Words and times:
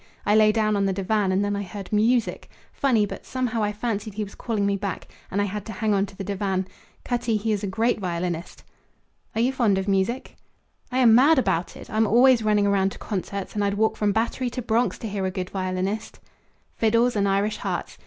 I 0.25 0.33
lay 0.35 0.51
down 0.51 0.75
on 0.75 0.87
the 0.87 0.93
divan, 0.93 1.31
and 1.31 1.45
then 1.45 1.55
I 1.55 1.61
heard 1.61 1.93
music. 1.93 2.49
Funny, 2.73 3.05
but 3.05 3.23
somehow 3.23 3.61
I 3.61 3.71
fancied 3.71 4.15
he 4.15 4.23
was 4.23 4.33
calling 4.33 4.65
me 4.65 4.75
back; 4.75 5.07
and 5.29 5.39
I 5.39 5.45
had 5.45 5.63
to 5.67 5.73
hang 5.73 5.93
on 5.93 6.07
to 6.07 6.17
the 6.17 6.23
divan. 6.23 6.67
Cutty, 7.03 7.37
he 7.37 7.51
is 7.51 7.63
a 7.63 7.67
great 7.67 7.99
violinist." 7.99 8.63
"Are 9.35 9.41
you 9.41 9.53
fond 9.53 9.77
of 9.77 9.87
music?" 9.87 10.37
"I 10.91 10.97
am 10.97 11.13
mad 11.13 11.37
about 11.37 11.77
it! 11.77 11.87
I'm 11.87 12.07
always 12.07 12.41
running 12.41 12.67
round 12.67 12.91
to 12.93 12.97
concerts; 12.97 13.53
and 13.53 13.63
I'd 13.63 13.75
walk 13.75 13.95
from 13.95 14.11
Battery 14.11 14.49
to 14.49 14.61
Bronx 14.63 14.97
to 14.97 15.07
hear 15.07 15.27
a 15.27 15.29
good 15.29 15.51
violinist." 15.51 16.17
Fiddles 16.77 17.15
and 17.15 17.27
Irish 17.27 17.57
hearts. 17.57 17.99